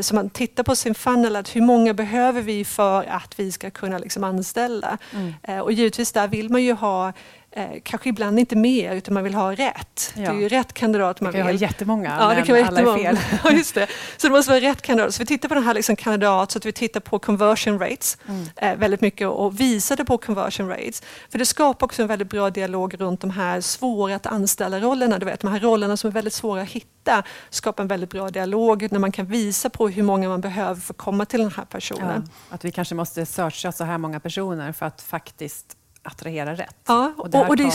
[0.01, 3.71] Så man tittar på sin funnel, att hur många behöver vi för att vi ska
[3.71, 4.99] kunna liksom anställa?
[5.13, 5.63] Mm.
[5.63, 7.13] Och givetvis där vill man ju ha
[7.57, 10.13] eh, kanske ibland inte mer, utan man vill ha rätt.
[10.15, 10.23] Ja.
[10.23, 11.39] Det är ju rätt kandidat man vill.
[11.39, 11.57] Det kan vill.
[11.57, 13.19] vara jättemånga, ja, det kan vara alla är fel.
[13.45, 13.87] ja, just det.
[14.17, 15.15] Så det måste vara rätt kandidat.
[15.15, 18.19] Så vi tittar på den här liksom kandidat, så att vi tittar på conversion rates
[18.29, 18.47] mm.
[18.57, 21.03] eh, väldigt mycket och visade på conversion rates.
[21.31, 25.19] För det skapar också en väldigt bra dialog runt de här svåra att anställa-rollerna.
[25.19, 28.29] Du vet, de här rollerna som är väldigt svåra att hitta skapar en väldigt bra
[28.29, 31.53] dialog när man kan visa på hur många man behöver för att komma till den
[31.57, 32.29] här personen.
[32.51, 36.77] Ja, att vi kanske måste searcha så här många personer för att faktiskt attrahera rätt.
[36.87, 37.71] Ja, och det, och det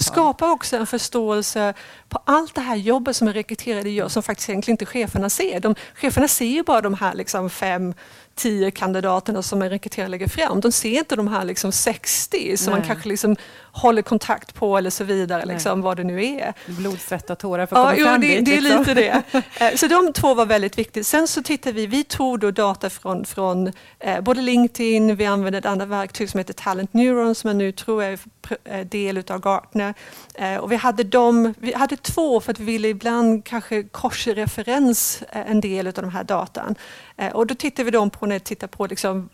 [0.00, 1.74] skapar också en förståelse
[2.08, 5.60] på allt det här jobbet som en rekryterare gör som faktiskt egentligen inte cheferna ser.
[5.60, 7.94] De, cheferna ser ju bara de här liksom fem
[8.34, 10.60] tio kandidaterna som en rekryterare lägger fram.
[10.60, 13.36] De ser inte de här liksom 60 som man kanske liksom
[13.72, 16.54] håller kontakt på eller så vidare, liksom, vad det nu är.
[16.66, 18.44] Blod, svett och tårar för att ja, komma jo, det, dit.
[18.44, 18.78] Det är liksom.
[18.78, 19.22] lite det.
[19.58, 21.04] Eh, så de två var väldigt viktiga.
[21.04, 25.58] Sen så tittade vi, vi tog då data från, från eh, både LinkedIn, vi använde
[25.58, 28.18] ett annat verktyg som heter Talent Neuron som jag nu tror är
[28.64, 29.94] eh, del av Gartner.
[30.34, 35.22] Eh, och vi hade, dem, vi hade två för att vi ville ibland kanske korsreferens
[35.22, 36.74] eh, en del av de här datan.
[37.16, 39.28] Eh, och då tittar vi då på när vi tittar på liksom,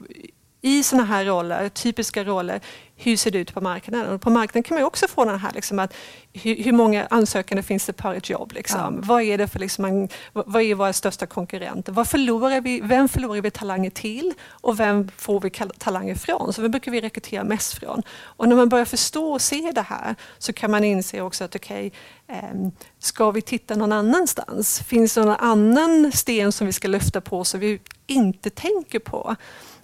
[0.62, 2.60] i sådana här roller, typiska roller,
[3.02, 4.12] hur ser det ut på marknaden?
[4.12, 5.94] Och på marknaden kan man också få den här liksom att
[6.32, 8.52] hur, hur, många ansökande finns det per ett jobb?
[8.52, 8.94] Liksom?
[8.94, 9.00] Ja.
[9.02, 11.92] Vad är det för liksom vad är våra största konkurrenter?
[11.92, 16.52] Vad förlorar vi, vem förlorar vi talanger till och vem får vi talanger från?
[16.52, 18.02] Så vem brukar vi rekrytera mest från?
[18.22, 21.56] Och när man börjar förstå och se det här så kan man inse också att
[21.56, 21.92] okej,
[22.26, 24.80] okay, eh, ska vi titta någon annanstans?
[24.80, 29.36] Finns det någon annan sten som vi ska lyfta på som vi inte tänker på?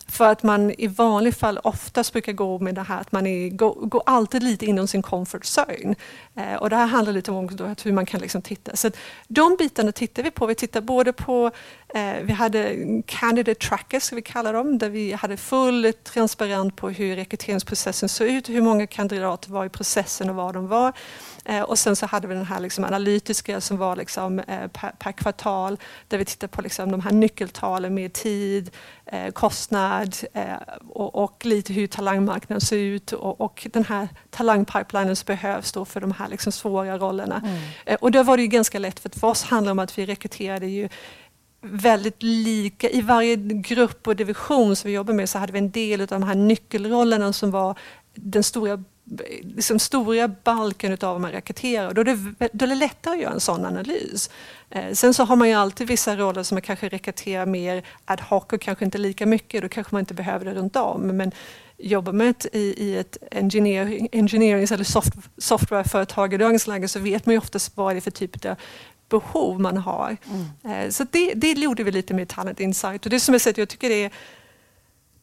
[0.09, 3.49] För att man i vanliga fall oftast brukar gå med det här att man är,
[3.49, 5.95] går, går alltid lite inom sin comfort zone.
[6.35, 7.49] Eh, och det här handlar lite om
[7.83, 8.77] hur man kan liksom titta.
[8.77, 8.90] Så
[9.29, 10.47] de bitarna tittar vi på.
[10.47, 11.51] Vi tittar både på,
[12.22, 18.09] vi hade candidate trackers, vi kalla dem, där vi hade full transparent på hur rekryteringsprocessen
[18.09, 20.92] såg ut, hur många kandidater var i processen och var de var.
[21.49, 24.90] Eh, och sen så hade vi den här liksom analytiska som var liksom, eh, per,
[24.99, 28.70] per, kvartal där vi tittar på liksom de här nyckeltalen med tid,
[29.07, 30.16] eh, kostnad
[30.88, 35.85] och, och, lite hur talangmarknaden ser ut och, och den här talangpipelinen som behövs då
[35.85, 37.42] för de här liksom svåra rollerna.
[37.44, 37.96] Mm.
[38.01, 40.07] och då var det ju ganska lätt för, för oss handlar det om att vi
[40.07, 40.88] rekryterade ju
[41.71, 42.91] väldigt lika.
[42.91, 46.07] I varje grupp och division som vi jobbar med så hade vi en del av
[46.07, 47.79] de här nyckelrollerna som var
[48.15, 48.85] den stora
[49.41, 51.95] liksom stora balken av vad man rekryterar.
[51.95, 54.31] Då är, det, då är det lättare att göra en sån analys.
[54.71, 58.23] Eh, sen så har man ju alltid vissa roller som man kanske rekryterar mer ad
[58.23, 59.63] hoc och kanske inte lika mycket.
[59.63, 61.01] Då kanske man inte behöver det runt om.
[61.01, 61.33] Men
[61.79, 67.27] jobbar man i, i ett engineering, engineering eller soft, softwareföretag i dagens läge så vet
[67.27, 68.57] man ju oftast vad det är för typ av
[69.09, 70.16] behov man har.
[70.31, 70.85] Mm.
[70.85, 73.05] Eh, så det, det gjorde vi lite med Talent Insight.
[73.05, 74.11] Och det som jag säger, jag tycker det är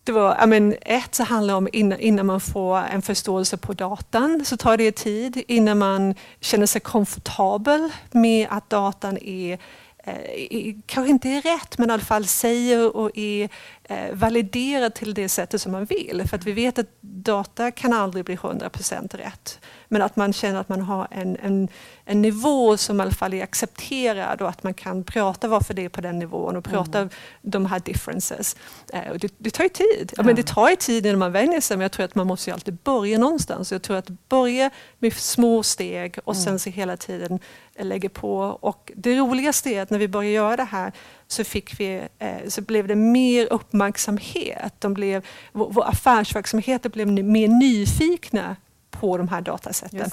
[0.03, 3.73] det var, I mean, ett så handlar om innan, innan man får en förståelse på
[3.73, 9.59] datan så tar det tid innan man känner sig komfortabel med att datan är
[10.03, 13.49] eh, kanske inte är rätt, men i alla fall säger och är
[13.93, 16.23] eh, validerad till det sättet som man vill.
[16.27, 19.59] För att vi vet att data kan aldrig bli 100% rätt.
[19.87, 21.67] Men att man känner att man har en, en,
[22.05, 25.85] en nivå som i alla fall är accepterad och att man kan prata varför det
[25.85, 27.09] är på den nivån och prata mm.
[27.41, 28.55] de här differences.
[28.93, 30.13] Eh, och det, det, tar ju tid.
[30.17, 30.23] Ja.
[30.23, 32.49] men det tar ju tid innan man vänjer sig men jag tror att man måste
[32.49, 33.71] ju alltid börja någonstans.
[33.71, 36.45] Jag tror att börja med små steg och mm.
[36.45, 37.39] sen så hela tiden
[37.79, 38.37] lägga på.
[38.39, 40.91] Och det roligaste är att när vi började göra det här
[41.27, 44.73] så, fick vi, eh, så blev det mer uppmärksamhet.
[44.79, 48.55] De blev, vår, vår affärsverksamheter blev mer nyfikna
[48.91, 50.11] på de här datasätten.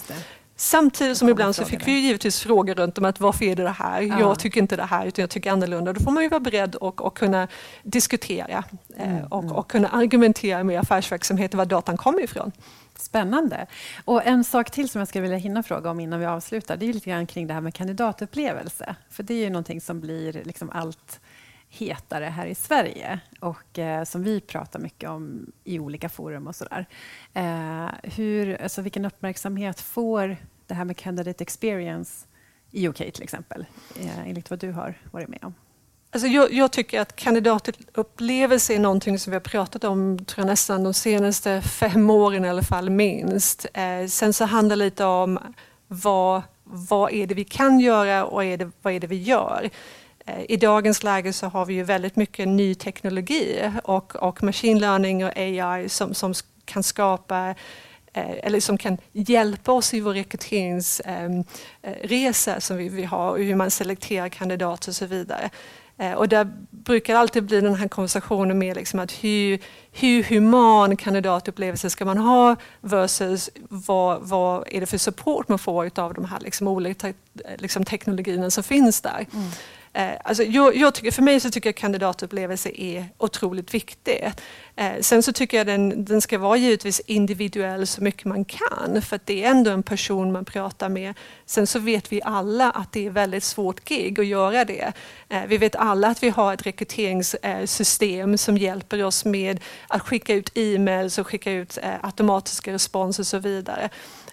[0.61, 3.71] Samtidigt som ibland så fick vi givetvis frågor runt om att varför är det det
[3.71, 4.03] här?
[4.03, 4.21] Ja.
[4.21, 5.93] Jag tycker inte det här utan jag tycker annorlunda.
[5.93, 7.49] Då får man ju vara beredd och, och kunna
[7.83, 8.65] diskutera
[8.97, 9.57] eh, mm, och, mm.
[9.57, 12.53] och, kunna argumentera med affärsverksamheter var datan kommer ifrån.
[13.01, 13.67] Spännande.
[14.05, 16.89] Och en sak till som jag skulle vilja hinna fråga om innan vi avslutar, det
[16.89, 18.95] är lite grann kring det här med kandidatupplevelse.
[19.11, 21.21] För det är ju någonting som blir liksom allt
[21.69, 26.57] hetare här i Sverige och eh, som vi pratar mycket om i olika forum och
[26.57, 26.87] sådär.
[27.35, 30.37] Eh, hur, alltså vilken uppmärksamhet får
[30.67, 32.27] det här med candidate experience
[32.71, 33.67] i UK till exempel,
[34.01, 35.55] eh, enligt vad du har varit med om?
[36.13, 40.47] Alltså jag, jag, tycker att kandidatupplevelse är någonting som vi har pratat om tror jag,
[40.47, 43.67] nästan de senaste fem åren i alla fall minst.
[43.75, 45.39] Eh, sen så handlar det lite om
[45.89, 49.71] vad, vad är det vi kan göra och är det, vad är det vi gör.
[50.27, 54.79] Eh, I dagens läge så har vi ju väldigt mycket ny teknologi och, och machine
[54.79, 57.55] learning och AI som, som kan skapa
[58.13, 63.39] eh, eller som kan hjälpa oss i vår rekryteringsresa eh, som vi, vi har och
[63.39, 65.51] hur man selekterar kandidater och så vidare.
[66.01, 69.59] Eh, och där brukar det alltid bli den här konversationen med liksom att hur,
[69.93, 75.91] hur human kandidatupplevelse ska man ha versus vad, vad är det för support man får
[76.01, 77.13] av de här liksom olika
[77.59, 79.27] liksom teknologierna som finns där.
[79.33, 79.51] Mm.
[79.93, 84.33] Eh, alltså jag, jag, tycker, för mig så tycker jag kandidatupplevelse är otroligt viktig.
[84.77, 89.03] Eh, sen så tycker jag den, den ska vara givetvis individuell så mycket man kan
[89.03, 91.15] för att det är ändå en person man pratar med.
[91.47, 94.93] Sen så vet vi alla att det är väldigt svårt gig att göra det.
[95.29, 100.35] Eh, vi vet alla att vi har ett rekryteringssystem som hjälper oss med att skicka
[100.35, 103.91] ut e-mails och skicka ut eh, automatiska responser och så vidare.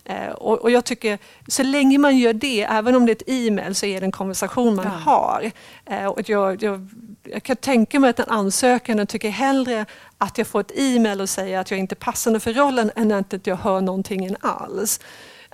[0.10, 1.18] Eh, och, och, jag tycker,
[1.48, 4.12] så länge man gör det, även om det är ett e-mail, så är det en
[4.12, 4.92] konversation man ja.
[4.92, 5.52] har.
[5.86, 6.90] Eh, och jag, jag,
[7.24, 9.86] jag, kan tänka mig att en ansökande tycker hellre
[10.18, 13.12] att jag får ett e-mail och säger att jag inte är passande för rollen än
[13.12, 15.00] att jag hör någonting alls.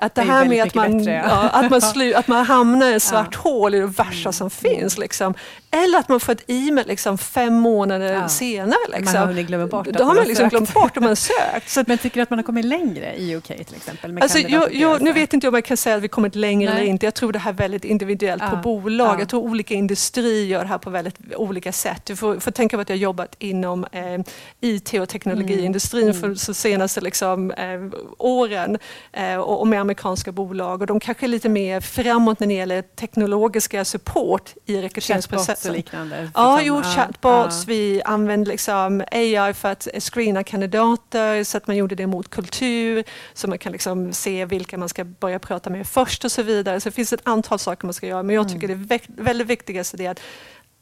[0.04, 1.12] Att det, det här med att man, ja.
[1.14, 3.40] Ja, att, man slu, att man hamnar i ett svart ja.
[3.40, 4.80] hål i det värsta som mm.
[4.80, 4.98] finns.
[4.98, 5.34] Liksom.
[5.72, 8.78] Eller att man får ett e-mail liksom, fem månader senare.
[8.88, 9.06] Liksom.
[9.06, 11.70] Man har hunnit glömma bort Då har man liksom glömt bort att man sökt.
[11.70, 14.22] Så Men tycker du att man har kommit längre i UK till exempel?
[14.22, 16.80] Alltså, jag, jag, nu vet inte om jag kan säga att vi kommit längre Nej.
[16.80, 17.06] eller inte.
[17.06, 19.22] Jag tror det här är väldigt individuellt på bolag.
[19.22, 22.06] Jag tror olika industrier gör det här på väldigt olika sätt.
[22.06, 24.20] Du får, får tänka på att jag jobbat inom eh,
[24.62, 26.22] IT och teknologiindustrin mm.
[26.22, 27.82] för de senaste liksom, eh,
[28.18, 28.78] åren
[29.12, 32.54] eh, och, och med amerikanska bolag och de kanske är lite mer framåt när det
[32.54, 35.56] gäller teknologiska support i rekryteringsprocessen.
[35.56, 36.32] Chatbots och liknande?
[36.34, 37.60] Ja, jo, chatbots.
[37.60, 37.64] Ja.
[37.68, 43.04] Vi använde liksom AI för att screena kandidater så att man gjorde det mot kultur
[43.34, 46.80] så man kan liksom se vilka man ska börja prata med först och så vidare.
[46.80, 48.88] Så det finns ett antal saker man ska göra men jag tycker mm.
[48.88, 50.20] det väldigt viktigaste är att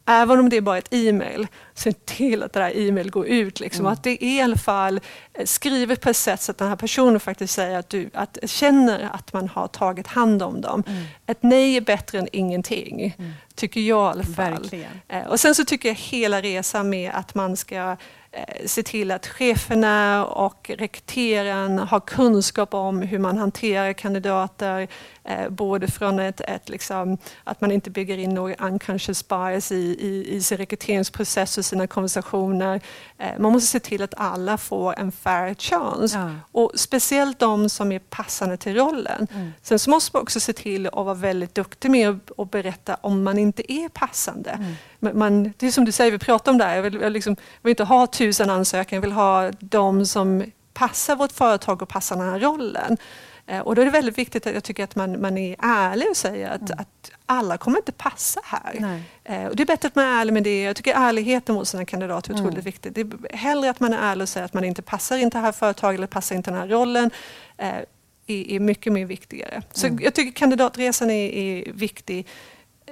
[0.05, 1.47] även om det är bara ett e-mail,
[1.81, 3.59] se till att det där e-mail går ut.
[3.59, 3.85] Liksom.
[3.85, 3.93] Mm.
[3.93, 4.99] Att det är i alla fall
[5.33, 8.37] eh, skrivet på ett sätt så att den här personen faktiskt säger att du att,
[8.45, 10.83] känner att man har tagit hand om dem.
[10.87, 11.03] Mm.
[11.25, 13.31] Ett nej är bättre än ingenting, mm.
[13.55, 14.53] tycker jag i alla fall.
[14.53, 15.01] Verkligen.
[15.07, 17.97] Eh, och sen så tycker jag hela resan med att man ska
[18.33, 24.87] Eh, se till att cheferna och rekryteraren har kunskap om hur man hanterar kandidater,
[25.49, 30.35] både från ett, ett liksom, att man inte bygger in någon unconscious bias i, i,
[30.35, 32.81] i sin rekryteringsprocess sina konversationer.
[33.17, 36.17] Eh, man måste se till att alla får en fair chance.
[36.17, 36.31] Ja.
[36.51, 39.27] Och speciellt de som är passande till rollen.
[39.33, 39.53] Mm.
[39.61, 43.23] Sen så måste man också se till att vara väldigt duktig med att berätta om
[43.23, 44.51] man inte är passande.
[44.99, 45.19] Mm.
[45.19, 47.35] man, det är som du säger, vi pratar om det här, jag vill, jag liksom,
[47.61, 50.43] vill inte ha tusen ansökningar, jag vill ha de som
[50.73, 52.97] passar vårt företag och passar den här rollen.
[53.51, 56.09] Eh, och då är det väldigt viktigt att jag tycker att man, man är ärlig
[56.09, 56.79] och säger att, mm.
[56.79, 59.01] att alla kommer inte passa här.
[59.23, 60.61] Eh, och det är bättre att man är ärlig med det.
[60.61, 62.65] Jag tycker ärligheten mot sina kandidater är otroligt mm.
[62.65, 62.95] viktigt.
[62.95, 65.41] Det är hellre att man är ärlig och säger att man inte passar inte det
[65.41, 67.11] här företaget eller passar inte den här rollen.
[67.57, 67.75] Eh,
[68.27, 69.61] är mycket mer viktigare.
[69.71, 70.03] Så mm.
[70.03, 72.27] jag tycker kandidatresan är, är viktig.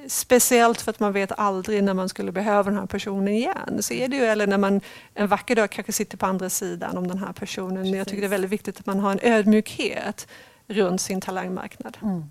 [0.09, 3.77] Speciellt för att man vet aldrig när man skulle behöva den här personen igen.
[3.83, 4.81] Så är det ju, eller när man
[5.13, 7.83] en vacker dag kanske sitter på andra sidan om den här personen.
[7.83, 7.95] Precis.
[7.95, 10.27] Jag tycker det är väldigt viktigt att man har en ödmjukhet
[10.67, 11.97] runt sin talangmarknad.
[12.01, 12.23] Mm.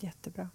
[0.00, 0.48] Jättebra.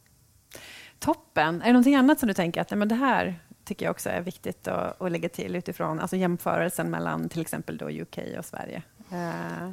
[1.00, 1.62] Toppen.
[1.62, 4.10] Är det någonting annat som du tänker att nej, men det här tycker jag också
[4.10, 8.46] är viktigt att, att lägga till utifrån alltså jämförelsen mellan till exempel då UK och
[8.46, 8.82] Sverige?
[9.12, 9.72] Uh,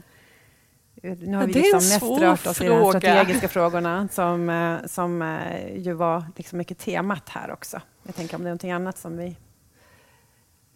[1.02, 2.74] nu har vi liksom mest rört oss fråga.
[2.74, 7.80] i de strategiska frågorna som, eh, som eh, ju var liksom mycket temat här också.
[8.02, 9.36] Jag tänker om det är någonting annat som vi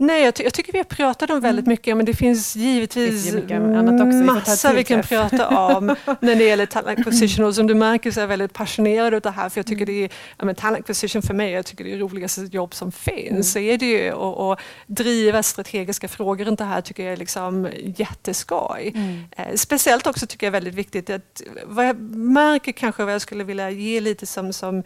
[0.02, 1.72] Nej, jag, ty jag, tycker vi har pratat om väldigt mm.
[1.72, 5.86] mycket, men det finns givetvis det finns massa vi kan prata om
[6.20, 7.44] när det gäller talent acquisition.
[7.44, 9.86] Och som du märker så är jag väldigt passionerad av det här, för jag tycker
[9.86, 12.74] det är, ja, men talent acquisition för mig, jag tycker det är det roligaste jobb
[12.74, 13.30] som finns.
[13.30, 13.42] Mm.
[13.42, 17.16] Så är det ju, och, och driva strategiska frågor runt det här tycker jag är
[17.16, 18.92] liksom jätteskoj.
[18.94, 19.24] Mm.
[19.36, 23.22] Eh, speciellt också tycker jag är väldigt viktigt, att vad jag märker kanske vad jag
[23.22, 24.82] skulle vilja ge lite som, som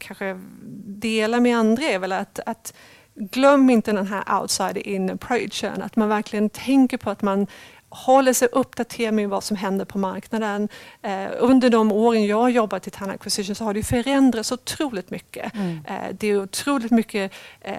[0.00, 0.40] kanske
[0.86, 2.72] dela med andra är väl att, att
[3.16, 7.46] glöm inte den här outside-in approachen, att man verkligen tänker på att man
[7.88, 10.68] håller sig uppdaterad med vad som händer på marknaden.
[11.02, 15.10] Eh, under de åren jag har jobbat i Talent Acquisition så har det förändrats otroligt
[15.10, 15.54] mycket.
[15.54, 15.80] Mm.
[15.88, 17.74] Eh, det är otroligt mycket eh,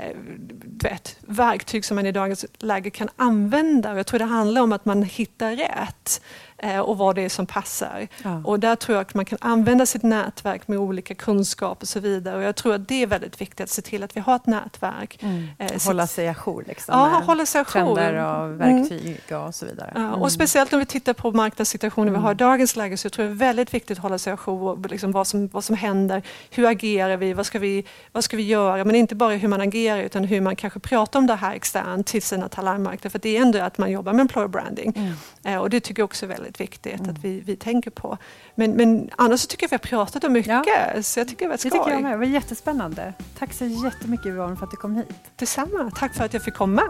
[0.63, 3.97] vet, verktyg som man i dagens läge kan använda.
[3.97, 6.21] Jag tror det handlar om att man hittar rätt.
[6.60, 8.08] Eh, och vad det är som passar.
[8.24, 8.41] Ja.
[8.45, 11.99] Och där tror jag att man kan använda sitt nätverk med olika kunskap och så
[11.99, 12.38] vidare.
[12.38, 14.45] Och jag tror att det är väldigt viktigt att se till att vi har ett
[14.45, 15.20] nätverk.
[15.24, 15.47] Mm.
[15.60, 19.43] Eh, hålla sig ajour liksom, ja, hålla sig trender och verktyg mm.
[19.43, 19.91] och så vidare.
[19.95, 20.08] Mm.
[20.08, 22.38] Ja, och speciellt om vi tittar på marknadssituationen vi har i mm.
[22.38, 24.88] dagens läge så tror jag det är väldigt viktigt att hålla sig ajour.
[24.89, 28.43] Liksom vad, som, vad som händer, hur agerar vi, vad ska vi, vad ska vi
[28.43, 28.86] göra?
[28.86, 32.08] Men inte bara hur man agerar utan hur man kanske pratar om det här externt
[32.08, 33.10] till sina talangmarknader.
[33.10, 34.93] För det är ändå att man jobbar med employer branding.
[34.95, 35.14] Mm.
[35.43, 37.11] Eh, och det tycker jag också är väldigt väldigt viktigt mm.
[37.11, 38.17] att vi, vi tänker på.
[38.55, 41.03] Men, men annars så tycker jag att vi har pratat om mycket, ja.
[41.03, 41.71] så jag tycker det var skoj.
[41.71, 42.13] Det tycker jag med.
[42.13, 43.13] Det var jättespännande.
[43.39, 45.07] Tack så jättemycket Yvonne för att du kom hit.
[45.35, 45.91] Detsamma.
[45.95, 46.81] Tack för att jag fick komma.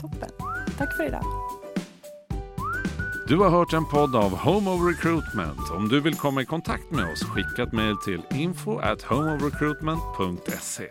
[0.00, 0.30] Toppen.
[0.78, 1.24] Tack för idag.
[3.28, 5.70] Du har hört en podd av Home of Recruitment.
[5.70, 10.88] Om du vill komma i kontakt med oss, skicka ett mejl till info at homeofrecruitment.se.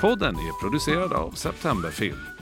[0.00, 2.37] Podden är producerad av Septemberfilm.